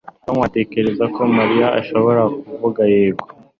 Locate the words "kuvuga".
2.47-2.81